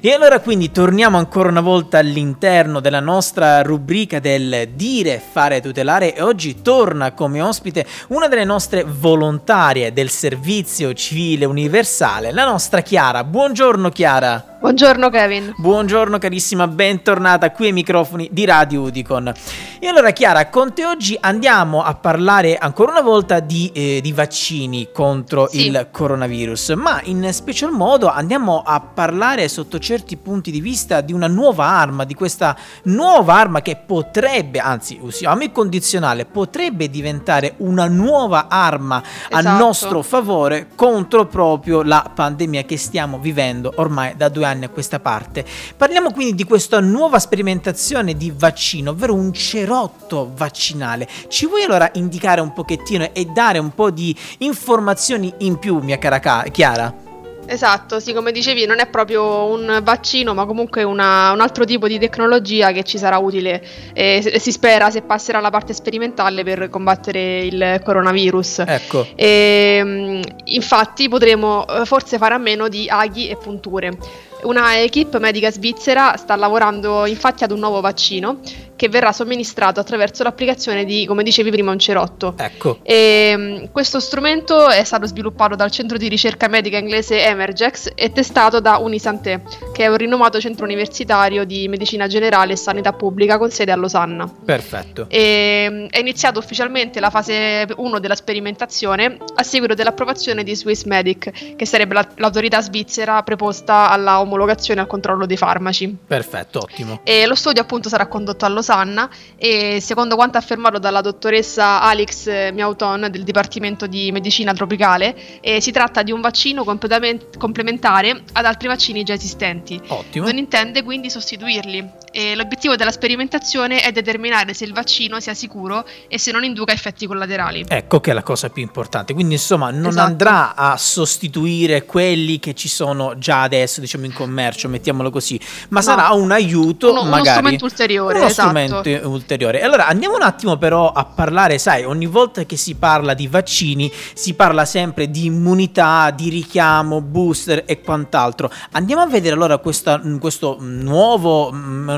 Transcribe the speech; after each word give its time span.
E 0.00 0.12
allora 0.12 0.40
quindi 0.40 0.70
torniamo 0.70 1.16
ancora 1.16 1.48
una 1.48 1.62
volta 1.62 1.98
all'interno 1.98 2.80
della 2.80 3.00
nostra 3.00 3.62
rubrica 3.62 4.20
del 4.20 4.68
dire, 4.74 5.22
fare, 5.32 5.62
tutelare 5.62 6.14
e 6.14 6.20
oggi 6.20 6.60
torna 6.60 7.12
come 7.12 7.40
ospite 7.40 7.86
una 8.08 8.28
delle 8.28 8.44
nostre 8.44 8.84
volontarie 8.84 9.94
del 9.94 10.10
servizio 10.10 10.92
civile 10.92 11.46
universale, 11.46 12.30
la 12.30 12.44
nostra 12.44 12.82
Chiara. 12.82 13.24
Buongiorno 13.24 13.88
Chiara. 13.88 14.55
Buongiorno 14.58 15.10
Kevin. 15.10 15.52
Buongiorno 15.54 16.16
carissima, 16.16 16.66
bentornata 16.66 17.50
qui 17.50 17.66
ai 17.66 17.72
microfoni 17.72 18.30
di 18.32 18.46
Radio 18.46 18.80
Udicon. 18.82 19.30
E 19.78 19.86
allora 19.86 20.12
Chiara, 20.12 20.48
con 20.48 20.72
te 20.72 20.86
oggi 20.86 21.16
andiamo 21.20 21.82
a 21.82 21.94
parlare 21.94 22.56
ancora 22.56 22.92
una 22.92 23.02
volta 23.02 23.40
di, 23.40 23.70
eh, 23.74 24.00
di 24.02 24.12
vaccini 24.12 24.88
contro 24.92 25.46
sì. 25.46 25.66
il 25.66 25.88
coronavirus, 25.92 26.70
ma 26.70 27.00
in 27.04 27.28
special 27.32 27.70
modo 27.70 28.08
andiamo 28.08 28.62
a 28.64 28.80
parlare 28.80 29.46
sotto 29.48 29.78
certi 29.78 30.16
punti 30.16 30.50
di 30.50 30.62
vista 30.62 31.02
di 31.02 31.12
una 31.12 31.28
nuova 31.28 31.66
arma, 31.66 32.04
di 32.04 32.14
questa 32.14 32.56
nuova 32.84 33.34
arma 33.34 33.60
che 33.60 33.76
potrebbe, 33.76 34.58
anzi 34.58 34.98
usiamo 34.98 35.42
il 35.42 35.52
condizionale, 35.52 36.24
potrebbe 36.24 36.88
diventare 36.88 37.54
una 37.58 37.86
nuova 37.88 38.46
arma 38.48 39.02
esatto. 39.28 39.48
a 39.48 39.58
nostro 39.58 40.00
favore 40.00 40.68
contro 40.74 41.26
proprio 41.26 41.82
la 41.82 42.10
pandemia 42.12 42.62
che 42.62 42.78
stiamo 42.78 43.18
vivendo 43.18 43.70
ormai 43.76 44.14
da 44.16 44.30
due 44.30 44.44
anni 44.44 44.45
anni 44.46 44.64
a 44.64 44.68
questa 44.68 45.00
parte. 45.00 45.44
Parliamo 45.76 46.12
quindi 46.12 46.34
di 46.34 46.44
questa 46.44 46.80
nuova 46.80 47.18
sperimentazione 47.18 48.14
di 48.16 48.32
vaccino, 48.34 48.90
ovvero 48.90 49.14
un 49.14 49.32
cerotto 49.32 50.32
vaccinale. 50.34 51.08
Ci 51.28 51.46
vuoi 51.46 51.64
allora 51.64 51.90
indicare 51.94 52.40
un 52.40 52.52
pochettino 52.52 53.10
e 53.12 53.24
dare 53.26 53.58
un 53.58 53.74
po' 53.74 53.90
di 53.90 54.16
informazioni 54.38 55.32
in 55.38 55.58
più, 55.58 55.78
mia 55.78 55.98
cara 55.98 56.20
Chiara? 56.50 57.04
Esatto, 57.46 58.00
sì, 58.00 58.12
come 58.12 58.32
dicevi, 58.32 58.66
non 58.66 58.80
è 58.80 58.86
proprio 58.88 59.44
un 59.44 59.80
vaccino, 59.82 60.34
ma 60.34 60.44
comunque 60.46 60.82
una, 60.82 61.30
un 61.30 61.40
altro 61.40 61.64
tipo 61.64 61.86
di 61.86 61.98
tecnologia 61.98 62.72
che 62.72 62.82
ci 62.82 62.98
sarà 62.98 63.18
utile 63.18 63.64
e 63.92 64.36
si 64.38 64.50
spera 64.50 64.90
se 64.90 65.02
passerà 65.02 65.38
alla 65.38 65.50
parte 65.50 65.72
sperimentale 65.72 66.42
per 66.42 66.68
combattere 66.68 67.44
il 67.44 67.80
coronavirus. 67.84 68.64
Ecco. 68.66 69.06
E, 69.14 69.76
ehm, 69.78 70.22
infatti 70.44 71.08
potremo 71.08 71.66
eh, 71.68 71.84
forse 71.84 72.18
fare 72.18 72.34
a 72.34 72.38
meno 72.38 72.68
di 72.68 72.88
aghi 72.88 73.28
e 73.28 73.36
punture. 73.36 73.96
Una 74.42 74.78
equipe 74.78 75.18
medica 75.18 75.50
svizzera 75.50 76.16
sta 76.16 76.36
lavorando 76.36 77.06
infatti 77.06 77.42
ad 77.42 77.50
un 77.50 77.58
nuovo 77.58 77.80
vaccino 77.80 78.40
che 78.76 78.88
verrà 78.88 79.10
somministrato 79.10 79.80
attraverso 79.80 80.22
l'applicazione 80.22 80.84
di, 80.84 81.06
come 81.06 81.22
dicevi 81.22 81.50
prima, 81.50 81.72
un 81.72 81.78
cerotto. 81.78 82.34
Ecco. 82.36 82.78
E, 82.82 83.32
um, 83.34 83.70
questo 83.72 83.98
strumento 83.98 84.68
è 84.68 84.84
stato 84.84 85.06
sviluppato 85.06 85.56
dal 85.56 85.70
centro 85.70 85.96
di 85.96 86.08
ricerca 86.08 86.46
medica 86.46 86.76
inglese 86.76 87.24
Emergex 87.24 87.90
e 87.94 88.12
testato 88.12 88.60
da 88.60 88.76
Unisanté, 88.76 89.42
che 89.72 89.84
è 89.84 89.86
un 89.88 89.96
rinomato 89.96 90.38
centro 90.38 90.64
universitario 90.64 91.44
di 91.44 91.66
medicina 91.68 92.06
generale 92.06 92.52
e 92.52 92.56
sanità 92.56 92.92
pubblica 92.92 93.38
con 93.38 93.50
sede 93.50 93.72
a 93.72 93.76
Losanna. 93.76 94.30
Perfetto. 94.44 95.06
E, 95.08 95.66
um, 95.68 95.86
è 95.88 95.98
iniziata 95.98 96.38
ufficialmente 96.38 97.00
la 97.00 97.10
fase 97.10 97.66
1 97.74 97.98
della 97.98 98.14
sperimentazione 98.14 99.16
a 99.34 99.42
seguito 99.42 99.74
dell'approvazione 99.74 100.44
di 100.44 100.54
Swissmedic, 100.54 101.56
che 101.56 101.66
sarebbe 101.66 101.94
la, 101.94 102.06
l'autorità 102.16 102.60
svizzera 102.60 103.22
preposta 103.22 103.88
alla 103.88 104.20
omologazione 104.20 104.80
e 104.80 104.82
al 104.82 104.88
controllo 104.88 105.24
dei 105.24 105.38
farmaci. 105.38 105.96
Perfetto, 106.06 106.58
ottimo. 106.58 107.00
E 107.04 107.26
lo 107.26 107.34
studio 107.34 107.62
appunto 107.62 107.88
sarà 107.88 108.06
condotto 108.06 108.44
a 108.44 108.48
Losanna 108.48 108.65
Losanna 108.66 109.08
e 109.36 109.78
secondo 109.80 110.16
quanto 110.16 110.38
affermato 110.38 110.78
dalla 110.78 111.00
dottoressa 111.00 111.80
Alex 111.80 112.50
Miauton 112.52 113.06
del 113.10 113.22
Dipartimento 113.22 113.86
di 113.86 114.10
Medicina 114.10 114.52
Tropicale, 114.52 115.40
eh, 115.40 115.60
si 115.60 115.70
tratta 115.70 116.02
di 116.02 116.10
un 116.10 116.20
vaccino 116.20 116.64
complementare 116.64 118.22
ad 118.32 118.44
altri 118.44 118.66
vaccini 118.66 119.04
già 119.04 119.14
esistenti. 119.14 119.80
Ottimo. 119.86 120.26
Non 120.26 120.36
intende 120.36 120.82
quindi 120.82 121.08
sostituirli. 121.08 122.04
E 122.18 122.34
l'obiettivo 122.34 122.76
della 122.76 122.92
sperimentazione 122.92 123.82
è 123.82 123.92
determinare 123.92 124.54
se 124.54 124.64
il 124.64 124.72
vaccino 124.72 125.20
sia 125.20 125.34
sicuro 125.34 125.84
e 126.08 126.18
se 126.18 126.32
non 126.32 126.44
induca 126.44 126.72
effetti 126.72 127.06
collaterali. 127.06 127.66
Ecco 127.68 128.00
che 128.00 128.12
è 128.12 128.14
la 128.14 128.22
cosa 128.22 128.48
più 128.48 128.62
importante. 128.62 129.12
Quindi, 129.12 129.34
insomma, 129.34 129.70
non 129.70 129.88
esatto. 129.88 130.06
andrà 130.06 130.54
a 130.54 130.78
sostituire 130.78 131.84
quelli 131.84 132.38
che 132.38 132.54
ci 132.54 132.68
sono 132.68 133.18
già 133.18 133.42
adesso, 133.42 133.82
diciamo 133.82 134.06
in 134.06 134.14
commercio, 134.14 134.66
mettiamolo 134.66 135.10
così, 135.10 135.38
ma 135.68 135.80
no. 135.80 135.84
sarà 135.84 136.08
un 136.12 136.32
aiuto, 136.32 136.90
uno, 136.90 137.02
magari. 137.02 137.20
Uno 137.20 137.32
strumento 137.32 137.64
ulteriore. 137.66 138.16
Uno 138.16 138.26
esatto 138.28 138.48
strumento 138.48 139.08
ulteriore. 139.10 139.60
Allora 139.60 139.86
andiamo 139.86 140.14
un 140.14 140.22
attimo 140.22 140.56
però 140.56 140.92
a 140.92 141.04
parlare, 141.04 141.58
sai, 141.58 141.84
ogni 141.84 142.06
volta 142.06 142.44
che 142.44 142.56
si 142.56 142.76
parla 142.76 143.12
di 143.12 143.28
vaccini 143.28 143.92
si 144.14 144.32
parla 144.32 144.64
sempre 144.64 145.10
di 145.10 145.26
immunità, 145.26 146.10
di 146.12 146.30
richiamo, 146.30 147.02
booster 147.02 147.64
e 147.66 147.82
quant'altro. 147.82 148.50
Andiamo 148.70 149.02
a 149.02 149.06
vedere 149.06 149.34
allora 149.34 149.58
questa, 149.58 150.00
questo 150.18 150.56
nuovo, 150.60 151.52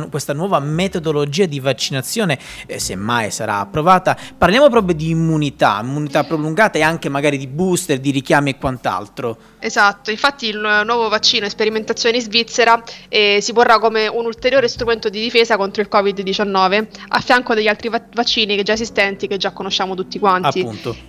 questa 0.08 0.32
nuova 0.32 0.58
metodologia 0.58 1.46
di 1.46 1.60
vaccinazione, 1.60 2.38
eh, 2.66 2.78
se 2.78 2.94
mai 2.94 3.30
sarà 3.30 3.58
approvata. 3.58 4.16
Parliamo 4.36 4.68
proprio 4.68 4.94
di 4.94 5.10
immunità, 5.10 5.80
immunità 5.82 6.24
prolungata 6.24 6.78
e 6.78 6.82
anche 6.82 7.08
magari 7.08 7.38
di 7.38 7.46
booster, 7.46 7.98
di 7.98 8.10
richiami 8.10 8.50
e 8.50 8.58
quant'altro. 8.58 9.38
Esatto, 9.60 10.12
infatti 10.12 10.46
il 10.46 10.58
nuovo 10.58 11.08
vaccino 11.08 11.44
in 11.44 11.50
sperimentazione 11.50 12.16
in 12.16 12.22
Svizzera 12.22 12.80
eh, 13.08 13.38
si 13.40 13.52
porrà 13.52 13.80
come 13.80 14.06
un 14.06 14.24
ulteriore 14.24 14.68
strumento 14.68 15.08
di 15.08 15.20
difesa 15.20 15.56
contro 15.56 15.82
il 15.82 15.88
Covid-19 15.90 16.86
a 17.08 17.20
fianco 17.20 17.54
degli 17.54 17.66
altri 17.66 17.88
va- 17.88 18.02
vaccini 18.12 18.54
che 18.54 18.62
già 18.62 18.74
esistenti 18.74 19.26
che 19.26 19.36
già 19.36 19.50
conosciamo 19.50 19.96
tutti 19.96 20.20
quanti. 20.20 20.60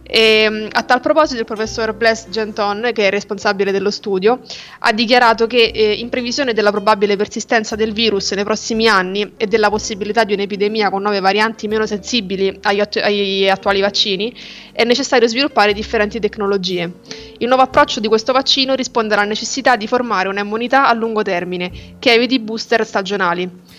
E, 0.01 0.19
ehm, 0.19 0.67
a 0.71 0.81
tal 0.81 0.99
proposito 0.99 1.39
il 1.39 1.45
professor 1.45 1.93
Bless 1.93 2.27
Genton, 2.29 2.89
che 2.91 3.07
è 3.07 3.09
responsabile 3.11 3.71
dello 3.71 3.91
studio, 3.91 4.39
ha 4.79 4.91
dichiarato 4.93 5.45
che 5.45 5.71
eh, 5.73 5.93
in 5.93 6.09
previsione 6.09 6.53
della 6.53 6.71
probabile 6.71 7.15
persistenza 7.15 7.75
del 7.75 7.93
virus 7.93 8.31
nei 8.31 8.43
prossimi 8.43 8.87
anni 8.87 9.33
e 9.37 9.45
della 9.45 9.69
possibilità 9.69 10.23
di 10.23 10.33
un'epidemia 10.33 10.89
con 10.89 11.03
nuove 11.03 11.19
varianti 11.19 11.67
meno 11.67 11.85
sensibili 11.85 12.57
agli, 12.63 12.79
att- 12.79 12.97
agli 12.97 13.47
attuali 13.47 13.79
vaccini, 13.79 14.35
è 14.71 14.83
necessario 14.85 15.27
sviluppare 15.27 15.71
differenti 15.73 16.19
tecnologie. 16.19 16.91
Il 17.37 17.47
nuovo 17.47 17.61
approccio 17.63 17.99
di 17.99 18.07
questo 18.07 18.31
vaccino 18.31 18.38
risponde 18.75 19.13
alla 19.13 19.23
necessità 19.23 19.75
di 19.75 19.87
formare 19.87 20.29
un'immunità 20.29 20.87
a 20.87 20.93
lungo 20.93 21.21
termine 21.21 21.95
che 21.99 22.13
eviti 22.13 22.39
booster 22.39 22.85
stagionali. 22.85 23.77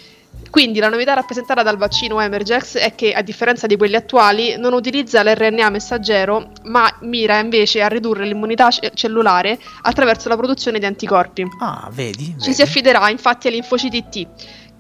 Quindi 0.50 0.80
la 0.80 0.88
novità 0.88 1.14
rappresentata 1.14 1.62
dal 1.62 1.76
vaccino 1.76 2.20
Emergex 2.20 2.76
è 2.76 2.94
che, 2.96 3.12
a 3.12 3.22
differenza 3.22 3.68
di 3.68 3.76
quelli 3.76 3.94
attuali, 3.94 4.56
non 4.58 4.72
utilizza 4.72 5.22
l'RNA 5.22 5.70
messaggero, 5.70 6.50
ma 6.64 6.92
mira 7.02 7.38
invece 7.38 7.82
a 7.82 7.86
ridurre 7.86 8.26
l'immunità 8.26 8.68
cellulare 8.70 9.58
attraverso 9.82 10.28
la 10.28 10.36
produzione 10.36 10.80
di 10.80 10.86
anticorpi. 10.86 11.46
Ah, 11.60 11.88
vedi? 11.92 12.24
Ci 12.24 12.34
vedi. 12.38 12.54
si 12.54 12.62
affiderà 12.62 13.08
infatti 13.10 13.46
ai 13.46 13.54
linfociti 13.54 14.04
T, 14.08 14.26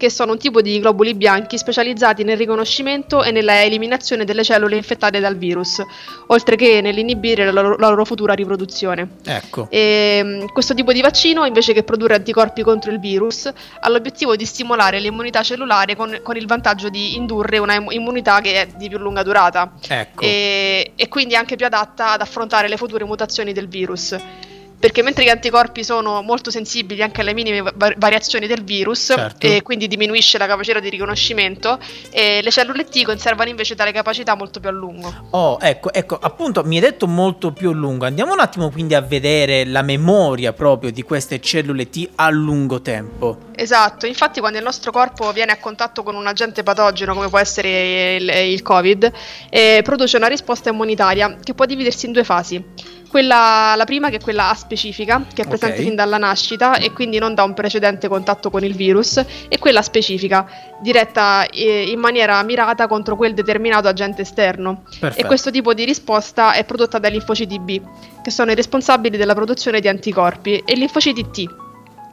che 0.00 0.08
sono 0.08 0.32
un 0.32 0.38
tipo 0.38 0.62
di 0.62 0.80
globuli 0.80 1.12
bianchi 1.12 1.58
specializzati 1.58 2.24
nel 2.24 2.38
riconoscimento 2.38 3.22
e 3.22 3.32
nella 3.32 3.62
eliminazione 3.62 4.24
delle 4.24 4.42
cellule 4.42 4.74
infettate 4.74 5.20
dal 5.20 5.36
virus, 5.36 5.82
oltre 6.28 6.56
che 6.56 6.80
nell'inibire 6.80 7.44
la 7.44 7.60
loro, 7.60 7.76
la 7.76 7.88
loro 7.90 8.06
futura 8.06 8.32
riproduzione. 8.32 9.16
Ecco. 9.22 9.66
E, 9.68 10.20
ehm, 10.20 10.46
questo 10.52 10.72
tipo 10.72 10.94
di 10.94 11.02
vaccino, 11.02 11.44
invece 11.44 11.74
che 11.74 11.82
produrre 11.82 12.14
anticorpi 12.14 12.62
contro 12.62 12.90
il 12.90 12.98
virus, 12.98 13.44
ha 13.44 13.88
l'obiettivo 13.90 14.36
di 14.36 14.46
stimolare 14.46 14.98
l'immunità 15.00 15.42
cellulare 15.42 15.94
con, 15.94 16.18
con 16.22 16.34
il 16.34 16.46
vantaggio 16.46 16.88
di 16.88 17.16
indurre 17.16 17.58
una 17.58 17.74
immunità 17.90 18.40
che 18.40 18.62
è 18.62 18.66
di 18.78 18.88
più 18.88 18.96
lunga 18.96 19.22
durata 19.22 19.72
ecco. 19.86 20.22
e, 20.22 20.92
e 20.96 21.08
quindi 21.08 21.34
anche 21.34 21.56
più 21.56 21.66
adatta 21.66 22.12
ad 22.12 22.22
affrontare 22.22 22.68
le 22.68 22.78
future 22.78 23.04
mutazioni 23.04 23.52
del 23.52 23.68
virus 23.68 24.16
perché 24.80 25.02
mentre 25.02 25.24
gli 25.24 25.28
anticorpi 25.28 25.84
sono 25.84 26.22
molto 26.22 26.50
sensibili 26.50 27.02
anche 27.02 27.20
alle 27.20 27.34
minime 27.34 27.60
va- 27.74 27.92
variazioni 27.96 28.46
del 28.46 28.64
virus 28.64 29.12
certo. 29.14 29.46
e 29.46 29.62
quindi 29.62 29.86
diminuisce 29.86 30.38
la 30.38 30.46
capacità 30.46 30.80
di 30.80 30.88
riconoscimento, 30.88 31.78
le 32.10 32.50
cellule 32.50 32.84
T 32.84 33.04
conservano 33.04 33.50
invece 33.50 33.74
tale 33.74 33.92
capacità 33.92 34.34
molto 34.34 34.58
più 34.58 34.68
a 34.70 34.72
lungo. 34.72 35.12
Oh, 35.30 35.58
ecco, 35.60 35.92
ecco, 35.92 36.18
appunto 36.18 36.64
mi 36.64 36.76
hai 36.76 36.80
detto 36.80 37.06
molto 37.06 37.52
più 37.52 37.70
a 37.70 37.74
lungo. 37.74 38.06
Andiamo 38.06 38.32
un 38.32 38.40
attimo 38.40 38.70
quindi 38.70 38.94
a 38.94 39.00
vedere 39.02 39.66
la 39.66 39.82
memoria 39.82 40.52
proprio 40.54 40.90
di 40.90 41.02
queste 41.02 41.40
cellule 41.40 41.90
T 41.90 42.08
a 42.14 42.30
lungo 42.30 42.80
tempo. 42.80 43.48
Esatto, 43.60 44.06
infatti 44.06 44.40
quando 44.40 44.56
il 44.56 44.64
nostro 44.64 44.90
corpo 44.90 45.30
viene 45.32 45.52
a 45.52 45.58
contatto 45.58 46.02
con 46.02 46.14
un 46.14 46.26
agente 46.26 46.62
patogeno 46.62 47.12
come 47.12 47.28
può 47.28 47.38
essere 47.38 48.16
il, 48.16 48.28
il 48.28 48.62
Covid, 48.62 49.12
eh, 49.50 49.82
produce 49.84 50.16
una 50.16 50.28
risposta 50.28 50.70
immunitaria 50.70 51.36
che 51.44 51.52
può 51.52 51.66
dividersi 51.66 52.06
in 52.06 52.12
due 52.12 52.24
fasi. 52.24 52.64
Quella, 53.10 53.74
la 53.76 53.84
prima 53.84 54.08
che 54.08 54.16
è 54.16 54.20
quella 54.20 54.48
aspecifica, 54.48 55.26
che 55.34 55.42
è 55.42 55.46
presente 55.46 55.74
okay. 55.74 55.84
fin 55.84 55.94
dalla 55.94 56.16
nascita 56.16 56.78
e 56.78 56.92
quindi 56.92 57.18
non 57.18 57.34
da 57.34 57.42
un 57.42 57.52
precedente 57.52 58.08
contatto 58.08 58.48
con 58.48 58.64
il 58.64 58.74
virus, 58.74 59.22
e 59.48 59.58
quella 59.58 59.82
specifica, 59.82 60.48
diretta 60.80 61.46
eh, 61.46 61.90
in 61.90 61.98
maniera 61.98 62.42
mirata 62.42 62.86
contro 62.86 63.14
quel 63.14 63.34
determinato 63.34 63.88
agente 63.88 64.22
esterno. 64.22 64.84
Perfetto. 64.98 65.22
E 65.22 65.26
questo 65.26 65.50
tipo 65.50 65.74
di 65.74 65.84
risposta 65.84 66.54
è 66.54 66.64
prodotta 66.64 66.98
dai 66.98 67.10
linfociti 67.10 67.58
B, 67.58 67.82
che 68.22 68.30
sono 68.30 68.52
i 68.52 68.54
responsabili 68.54 69.18
della 69.18 69.34
produzione 69.34 69.80
di 69.80 69.88
anticorpi, 69.88 70.62
e 70.64 70.74
linfociti 70.76 71.28
T, 71.30 71.68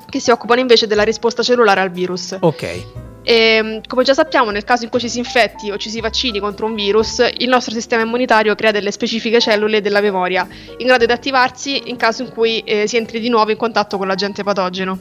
che 0.09 0.19
si 0.19 0.31
occupano 0.31 0.59
invece 0.59 0.87
della 0.87 1.03
risposta 1.03 1.43
cellulare 1.43 1.81
al 1.81 1.91
virus. 1.91 2.37
Ok. 2.39 2.63
E, 2.63 3.33
ehm, 3.33 3.81
come 3.85 4.03
già 4.03 4.13
sappiamo, 4.13 4.51
nel 4.51 4.63
caso 4.63 4.85
in 4.85 4.89
cui 4.89 5.01
ci 5.01 5.09
si 5.09 5.17
infetti 5.17 5.69
o 5.69 5.77
ci 5.77 5.89
si 5.89 5.99
vaccini 5.99 6.39
contro 6.39 6.65
un 6.65 6.75
virus, 6.75 7.21
il 7.37 7.49
nostro 7.49 7.73
sistema 7.73 8.03
immunitario 8.03 8.55
crea 8.55 8.71
delle 8.71 8.91
specifiche 8.91 9.41
cellule 9.41 9.81
della 9.81 9.99
memoria, 9.99 10.47
in 10.77 10.87
grado 10.87 11.05
di 11.05 11.11
attivarsi 11.11 11.89
in 11.89 11.97
caso 11.97 12.23
in 12.23 12.29
cui 12.29 12.59
eh, 12.59 12.87
si 12.87 12.95
entri 12.95 13.19
di 13.19 13.27
nuovo 13.27 13.51
in 13.51 13.57
contatto 13.57 13.97
con 13.97 14.07
l'agente 14.07 14.43
patogeno. 14.43 14.97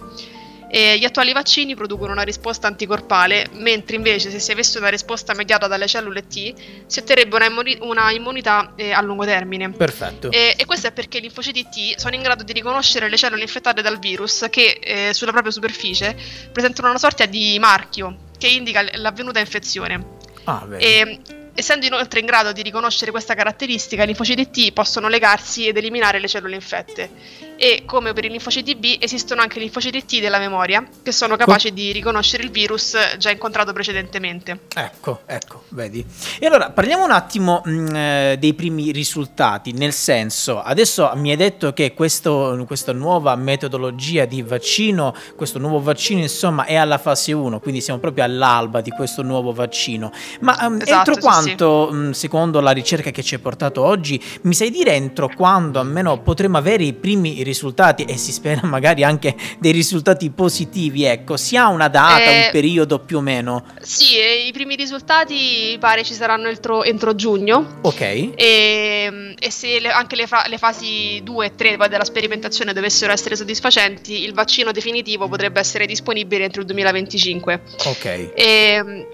E 0.68 0.98
gli 0.98 1.04
attuali 1.04 1.32
vaccini 1.32 1.74
producono 1.74 2.12
una 2.12 2.22
risposta 2.22 2.66
anticorpale, 2.66 3.46
mentre 3.52 3.96
invece 3.96 4.30
se 4.30 4.38
si 4.38 4.50
avesse 4.50 4.78
una 4.78 4.88
risposta 4.88 5.32
mediata 5.34 5.66
dalle 5.68 5.86
cellule 5.86 6.26
T 6.26 6.54
si 6.86 6.98
otterrebbe 6.98 7.36
una, 7.36 7.46
immuni- 7.46 7.78
una 7.80 8.10
immunità 8.10 8.72
eh, 8.76 8.92
a 8.92 9.00
lungo 9.00 9.24
termine. 9.24 9.70
Perfetto. 9.70 10.30
E, 10.30 10.54
e, 10.56 10.64
questo 10.64 10.88
è 10.88 10.92
perché 10.92 11.18
i 11.18 11.20
linfociti 11.20 11.64
T 11.64 11.98
sono 11.98 12.14
in 12.14 12.22
grado 12.22 12.42
di 12.42 12.52
riconoscere 12.52 13.08
le 13.08 13.16
cellule 13.16 13.42
infettate 13.42 13.80
dal 13.80 13.98
virus 13.98 14.46
che 14.50 14.78
eh, 14.82 15.14
sulla 15.14 15.30
propria 15.30 15.52
superficie 15.52 16.16
presentano 16.52 16.88
una 16.88 16.98
sorta 16.98 17.26
di 17.26 17.56
marchio 17.60 18.24
che 18.36 18.48
indica 18.48 18.84
l'avvenuta 18.94 19.38
infezione. 19.38 20.14
Ah, 20.44 20.66
e, 20.78 21.20
essendo 21.54 21.86
inoltre 21.86 22.20
in 22.20 22.26
grado 22.26 22.52
di 22.52 22.62
riconoscere 22.62 23.10
questa 23.10 23.34
caratteristica, 23.34 24.02
i 24.02 24.06
linfociti 24.06 24.50
T 24.50 24.72
possono 24.72 25.08
legarsi 25.08 25.66
ed 25.66 25.76
eliminare 25.76 26.18
le 26.18 26.28
cellule 26.28 26.54
infette 26.54 27.45
e 27.56 27.82
come 27.86 28.12
per 28.12 28.24
i 28.24 28.28
linfociti 28.28 28.76
B 28.76 28.98
esistono 29.00 29.40
anche 29.40 29.58
i 29.58 29.62
linfociti 29.62 30.04
T 30.04 30.20
della 30.20 30.38
memoria 30.38 30.86
che 31.02 31.12
sono 31.12 31.36
capaci 31.36 31.72
di 31.72 31.92
riconoscere 31.92 32.42
il 32.42 32.50
virus 32.50 32.96
già 33.18 33.30
incontrato 33.30 33.72
precedentemente. 33.72 34.60
Ecco, 34.74 35.20
ecco, 35.26 35.64
vedi. 35.70 36.04
E 36.38 36.46
allora 36.46 36.70
parliamo 36.70 37.04
un 37.04 37.10
attimo 37.10 37.62
mh, 37.64 37.70
mm, 37.70 37.94
eh, 37.94 38.36
dei 38.38 38.54
primi 38.54 38.92
risultati, 38.92 39.72
nel 39.72 39.92
senso, 39.92 40.60
adesso 40.60 41.10
mi 41.16 41.30
hai 41.30 41.36
detto 41.36 41.72
che 41.72 41.94
questo, 41.94 42.62
questa 42.66 42.92
nuova 42.92 43.34
metodologia 43.36 44.24
di 44.26 44.42
vaccino, 44.42 45.14
questo 45.34 45.58
nuovo 45.58 45.80
vaccino 45.80 46.20
insomma 46.20 46.64
è 46.64 46.74
alla 46.74 46.98
fase 46.98 47.32
1, 47.32 47.60
quindi 47.60 47.80
siamo 47.80 48.00
proprio 48.00 48.24
all'alba 48.24 48.80
di 48.80 48.90
questo 48.90 49.22
nuovo 49.22 49.52
vaccino, 49.52 50.12
ma 50.40 50.56
um, 50.60 50.80
esatto, 50.80 51.10
entro 51.10 51.14
sì, 51.14 51.20
quanto, 51.20 51.88
sì. 51.90 51.96
Mh, 51.96 52.10
secondo 52.10 52.60
la 52.60 52.72
ricerca 52.72 53.10
che 53.10 53.22
ci 53.22 53.34
hai 53.34 53.40
portato 53.40 53.82
oggi, 53.82 54.22
mi 54.42 54.54
sai 54.54 54.70
dire 54.70 54.92
entro 54.92 55.30
quando 55.34 55.80
almeno 55.80 56.20
potremo 56.20 56.58
avere 56.58 56.84
i 56.84 56.92
primi 56.92 57.30
risultati 57.30 57.45
e 57.50 58.16
si 58.16 58.32
spera 58.32 58.60
magari 58.66 59.04
anche 59.04 59.34
dei 59.58 59.72
risultati 59.72 60.30
positivi, 60.30 61.04
ecco, 61.04 61.36
si 61.36 61.56
ha 61.56 61.68
una 61.68 61.88
data, 61.88 62.22
Eh, 62.22 62.44
un 62.44 62.48
periodo 62.52 62.98
più 63.00 63.18
o 63.18 63.20
meno? 63.20 63.64
Sì, 63.80 64.16
i 64.46 64.52
primi 64.52 64.74
risultati 64.76 65.76
pare 65.78 66.02
ci 66.04 66.14
saranno 66.14 66.48
entro, 66.48 66.82
entro 66.84 67.14
giugno. 67.14 67.78
Ok. 67.82 68.00
E, 68.00 69.34
e 69.38 69.50
se 69.50 69.80
le- 69.80 69.90
anche 69.90 70.16
le, 70.16 70.26
fa- 70.26 70.44
le 70.48 70.58
fasi 70.58 71.20
2 71.22 71.46
e 71.46 71.54
3 71.54 71.76
poi 71.76 71.88
della 71.88 72.04
sperimentazione 72.04 72.72
dovessero 72.72 73.12
essere 73.12 73.36
soddisfacenti, 73.36 74.22
il 74.24 74.32
vaccino 74.34 74.72
definitivo 74.72 75.28
potrebbe 75.28 75.60
essere 75.60 75.86
disponibile 75.86 76.44
entro 76.44 76.60
il 76.60 76.66
2025. 76.66 77.60
Ok. 77.86 78.30
E 78.34 79.06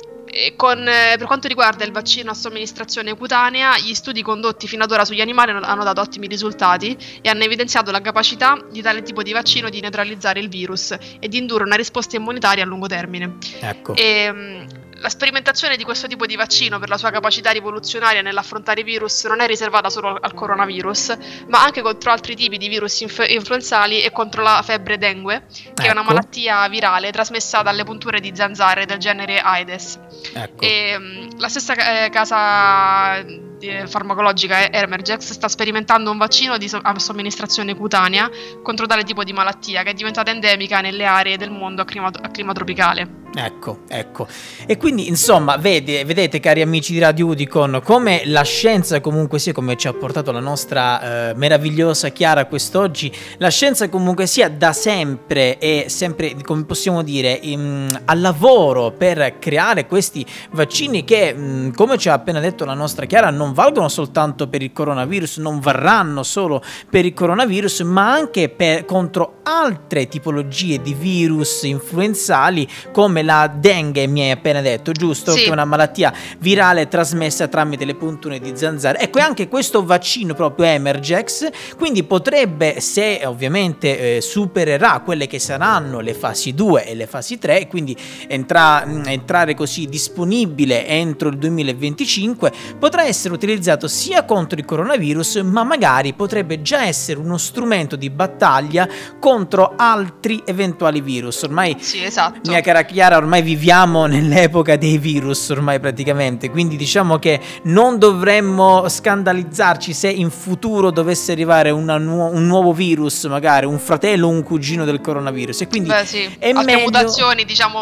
con, 0.57 0.79
eh, 0.89 1.17
per 1.19 1.27
quanto 1.27 1.49
riguarda 1.49 1.85
il 1.85 1.93
vaccino 1.93 2.31
a 2.31 2.35
somministrazione 2.35 3.15
cutanea, 3.17 3.79
gli 3.79 3.95
studi 3.95 4.23
condotti 4.23 4.67
fino 4.67 4.85
ad 4.85 4.91
ora 4.91 5.05
sugli 5.05 5.21
animali 5.21 5.51
hanno, 5.51 5.85
dato 5.85 6.01
ottimi 6.01 6.27
risultati 6.27 6.97
e 7.21 7.29
hanno 7.29 7.43
evidenziato 7.43 7.91
la 7.91 8.01
capacità 8.01 8.59
di 8.71 8.81
tale 8.81 9.03
tipo 9.03 9.23
di 9.23 9.33
vaccino 9.33 9.69
di 9.69 9.81
neutralizzare 9.81 10.41
il 10.41 10.49
virus 10.49 10.97
e 11.21 11.29
di 11.29 11.39
indurre 11.39 11.65
una 11.65 11.77
risposta 11.77 12.17
immunitaria 12.17 12.65
a 12.65 12.67
lungo 12.67 12.87
termine. 12.87 13.37
Ecco. 13.61 13.95
E, 13.95 14.33
mh, 14.33 14.67
la 15.03 15.09
sperimentazione 15.09 15.77
di 15.77 15.83
questo 15.83 16.07
tipo 16.07 16.27
di 16.27 16.37
vaccino 16.37 16.79
per 16.79 16.89
la 16.89 16.97
sua 16.97 17.11
capacità 17.11 17.51
rivoluzionaria 17.51 18.23
nell'affrontare 18.23 18.81
i 18.81 18.85
virus 18.85 19.25
non 19.25 19.41
è 19.41 19.47
riservata 19.49 19.91
solo 19.91 20.17
al 20.21 20.33
coronavirus, 20.33 21.17
ma 21.49 21.63
anche 21.63 21.83
contro 21.83 22.13
altri 22.13 22.37
tipi 22.37 22.57
di 22.57 22.69
virus 22.69 23.01
inf- 23.01 23.29
influenzali 23.29 24.01
e 24.01 24.13
contro 24.13 24.43
la 24.43 24.63
febbre 24.65 24.99
dengue, 24.99 25.47
che 25.75 25.87
è 25.87 25.91
una 25.91 26.03
Ecco. 26.03 26.13
malattia 26.13 26.69
virale 26.69 27.11
trasmessa 27.11 27.63
dalle 27.63 27.83
punture 27.83 28.21
di 28.21 28.31
zanzare 28.33 28.87
del 28.87 28.99
genere 28.99 29.41
Aedes. 29.41 29.99
Ecco. 30.35 30.63
E, 30.65 30.97
mh, 30.97 31.41
la 31.41 31.49
stessa 31.49 32.05
eh, 32.05 32.11
casa 32.11 33.17
eh, 33.17 33.87
farmacologica 33.89 34.71
Emergex 34.71 35.33
sta 35.33 35.49
sperimentando 35.49 36.13
un 36.13 36.19
vaccino 36.19 36.59
di 36.59 36.69
so- 36.69 36.81
somministrazione 36.97 37.75
cutanea 37.75 38.31
contro 38.63 38.87
tale 38.87 39.03
tipo 39.03 39.25
di 39.25 39.33
malattia 39.33 39.83
che 39.83 39.91
è 39.91 39.95
diventata 39.95 40.31
endemica 40.31 40.81
nelle 40.81 41.05
aree 41.05 41.37
del 41.37 41.51
mondo 41.51 41.83
a 41.83 41.85
clima, 41.85 42.07
a 42.07 42.31
clima 42.31 42.53
tropicale. 42.53 43.22
Ecco, 43.35 43.79
ecco. 43.89 44.27
E 44.67 44.77
quindi, 44.77 45.09
insomma, 45.09 45.57
vede, 45.57 46.05
vedete, 46.05 46.39
cari 46.39 46.61
amici 46.61 46.93
di 46.93 46.99
Radio 46.99 47.29
Udicon, 47.29 47.81
come 47.83 48.23
la 48.27 48.43
scienza 48.43 49.01
comunque 49.01 49.39
sia, 49.39 49.55
come 49.55 49.75
ci 49.77 49.89
ha 49.89 49.95
portato 49.95 50.33
la 50.33 50.41
nostra 50.41 51.31
eh, 51.31 51.35
meravigliosa 51.35 52.11
Chiara 52.11 52.45
quest'oggi, 52.45 53.11
la 53.39 53.49
scienza 53.49 53.89
comunque 53.89 54.27
sia 54.27 54.51
da 54.51 54.75
sempre 54.75 55.57
e 55.59 55.87
sempre, 55.89 56.35
come 56.43 56.67
possiamo 56.67 57.03
dire, 57.03 57.39
in- 57.41 57.99
al 58.05 58.21
lavoro 58.21 58.91
per 58.91 59.39
creare 59.39 59.87
questi 59.87 60.27
vaccini 60.51 61.03
che, 61.05 61.33
mh, 61.33 61.73
come 61.75 61.97
ci 61.97 62.11
ha 62.11 62.13
appena 62.13 62.39
detto 62.39 62.67
la 62.67 62.75
nostra 62.75 63.07
Chiara, 63.07 63.31
non 63.31 63.55
valgono 63.55 63.89
soltanto 63.89 64.47
per 64.49 64.61
il 64.63 64.73
coronavirus, 64.73 65.39
non 65.39 65.59
varranno 65.59 66.23
solo 66.23 66.63
per 66.91 67.07
il 67.07 67.15
coronavirus, 67.15 67.81
ma 67.81 68.13
anche 68.13 68.51
per- 68.51 68.85
contro 68.85 69.39
altre 69.45 70.07
tipologie 70.07 70.83
di 70.83 70.93
virus 70.93 71.63
influenzali 71.63 72.69
come 72.93 73.22
la 73.23 73.51
dengue, 73.53 74.07
mi 74.07 74.23
hai 74.23 74.31
appena 74.31 74.61
detto, 74.61 74.93
giusto? 74.93 75.33
Sì. 75.33 75.43
Che 75.43 75.49
è 75.49 75.51
una 75.51 75.65
malattia 75.65 76.13
virale 76.39 76.89
trasmessa 76.89 77.49
tramite 77.49 77.85
le 77.85 77.95
punture 77.95 78.39
di 78.41 78.53
zanzara. 78.55 78.99
Ecco, 78.99 79.19
anche 79.21 79.49
questo 79.49 79.85
vaccino 79.85 80.35
proprio 80.35 80.67
Emergex, 80.67 81.49
quindi 81.77 82.03
potrebbe, 82.05 82.81
se 82.81 83.23
ovviamente 83.25 84.17
eh, 84.17 84.21
supererà 84.21 85.01
quelle 85.05 85.27
che 85.27 85.39
saranno 85.39 86.01
le 86.01 86.15
fasi 86.15 86.55
2 86.55 86.87
e 86.87 86.95
le 86.95 87.07
fasi 87.07 87.39
3, 87.39 87.67
quindi 87.69 87.97
entra- 88.29 88.85
mh, 88.85 89.05
entrare 89.07 89.55
così 89.55 89.87
disponibile 89.87 90.87
entro 90.87 91.29
il 91.29 91.39
2025, 91.39 92.53
potrà 92.79 93.05
essere 93.05 93.35
utilizzato 93.35 93.89
sia 93.89 94.25
contro 94.25 94.59
il 94.59 94.65
coronavirus, 94.65 95.37
ma 95.37 95.65
magari 95.65 96.13
potrebbe 96.15 96.63
già 96.63 96.85
essere 96.85 97.19
uno 97.19 97.39
strumento 97.39 97.97
di 97.97 98.11
battaglia 98.11 98.89
contro 99.19 99.75
altri 99.77 100.43
eventuali 100.45 101.01
virus. 101.01 101.43
Ormai 101.43 101.77
Sì, 101.79 102.03
esatto. 102.03 102.51
mia 102.51 102.61
cara 102.61 102.83
Chiara, 102.83 103.12
ormai 103.17 103.43
viviamo 103.43 104.07
nell'epoca 104.07 104.77
dei 104.77 104.99
virus, 104.99 105.49
ormai 105.51 105.81
praticamente, 105.81 106.51
quindi 106.51 106.77
diciamo 106.77 107.19
che 107.19 107.41
non 107.65 107.99
dovremmo 107.99 108.89
scandalizzarci 108.89 109.93
se 109.93 110.09
in 110.09 110.31
futuro 110.31 110.91
dovesse 110.91 111.33
arrivare 111.33 111.71
nuo- 111.71 112.31
un 112.33 112.47
nuovo 112.47 112.73
virus, 112.73 113.25
magari 113.25 113.67
un 113.67 113.79
fratello 113.79 114.27
o 114.27 114.31
un 114.31 114.43
cugino 114.43 114.85
del 114.85 115.01
coronavirus. 115.01 115.61
E 115.63 115.69
quindi 115.69 115.89
Beh, 115.89 116.05
sì. 116.05 116.23
è 116.39 116.49
Altre 116.51 116.65
meglio- 116.65 116.85
mutazioni, 116.85 117.45
diciamo, 117.45 117.79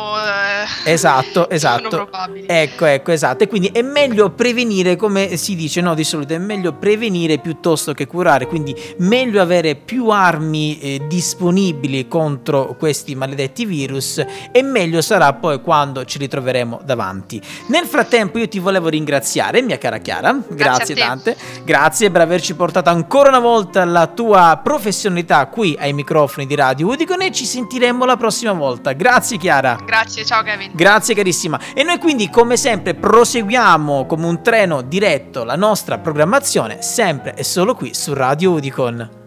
eh, 0.85 0.91
Esatto, 0.93 1.49
esatto. 1.51 2.09
Ecco, 2.47 2.85
ecco, 2.85 3.11
esatto. 3.13 3.45
E 3.45 3.49
quindi 3.49 3.69
è 3.73 3.83
meglio 3.83 4.31
prevenire, 4.31 4.97
come 4.97 5.37
si 5.37 5.55
dice, 5.55 5.81
no, 5.81 5.95
di 5.95 6.05
solito 6.05 6.35
è 6.35 6.39
meglio 6.39 6.73
prevenire 6.75 7.39
piuttosto 7.39 7.93
che 7.93 8.07
curare, 8.07 8.47
quindi 8.47 8.75
meglio 8.99 9.41
avere 9.41 9.75
più 9.77 10.09
armi 10.09 10.79
eh, 10.81 11.01
disponibili 11.09 12.09
contro 12.09 12.75
questi 12.79 13.15
maledetti 13.15 13.65
virus 13.65 14.23
e 14.53 14.63
meglio 14.63 15.01
sarà 15.01 15.20
poi 15.35 15.61
quando 15.61 16.05
ci 16.05 16.19
ritroveremo 16.19 16.81
davanti. 16.85 17.41
Nel 17.69 17.87
frattempo 17.87 18.39
io 18.39 18.49
ti 18.49 18.59
volevo 18.59 18.89
ringraziare, 18.89 19.63
mia 19.63 19.79
cara 19.79 19.99
Chiara, 19.99 20.39
grazie, 20.49 20.95
te. 20.95 21.01
tante, 21.01 21.37
grazie 21.65 22.11
per 22.11 22.21
averci 22.21 22.55
portato 22.55 22.91
ancora 22.91 23.29
una 23.29 23.39
volta 23.39 23.85
la 23.85 24.07
tua 24.07 24.61
professionalità 24.63 25.47
qui 25.47 25.77
ai 25.79 25.93
microfoni 25.93 26.47
di 26.47 26.55
Radio 26.55 26.89
Udicon 26.89 27.23
e 27.23 27.33
ci 27.33 27.45
sentiremo 27.45 28.05
la 28.05 28.17
prossima 28.17 28.53
volta. 28.53 28.93
Grazie 28.93 29.37
Chiara. 29.37 29.79
Grazie, 29.85 30.25
ciao 30.25 30.43
Kevin. 30.43 30.71
Grazie 30.75 31.15
carissima. 31.15 31.59
E 31.75 31.83
noi 31.83 31.99
quindi 31.99 32.29
come 32.31 32.57
sempre 32.57 32.95
proseguiamo 32.95 34.07
come 34.07 34.27
un 34.27 34.43
treno 34.43 34.83
diretto 34.83 35.45
la 35.45 35.57
nostra 35.57 35.99
programmazione 35.99 36.83
sempre 36.83 37.35
e 37.35 37.45
solo 37.45 37.75
qui 37.75 37.95
su 37.95 38.15
Radio 38.15 38.53
Udicon. 38.53 39.19